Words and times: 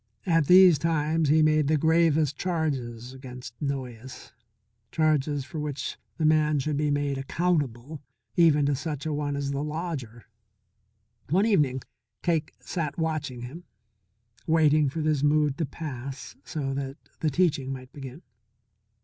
At 0.25 0.47
these 0.47 0.79
times 0.79 1.29
he 1.29 1.43
made 1.43 1.67
the 1.67 1.77
gravest 1.77 2.35
charges 2.35 3.13
against 3.13 3.53
Noyes; 3.61 4.33
charges 4.91 5.45
for 5.45 5.59
which 5.59 5.95
the 6.17 6.25
man 6.25 6.57
should 6.57 6.75
be 6.75 6.89
made 6.89 7.19
accountable, 7.19 8.01
even 8.35 8.65
to 8.65 8.73
such 8.75 9.05
a 9.05 9.13
one 9.13 9.35
as 9.35 9.51
the 9.51 9.61
lodger. 9.63 10.25
One 11.29 11.45
evening 11.45 11.81
Cake 12.23 12.51
sat 12.59 12.97
watching 12.97 13.41
him, 13.41 13.63
waiting 14.47 14.89
for 14.89 15.01
this 15.01 15.21
mood 15.21 15.55
to 15.59 15.67
pass 15.67 16.35
so 16.43 16.73
that 16.73 16.97
the 17.19 17.29
teaching 17.29 17.71
might 17.71 17.93
begin. 17.93 18.23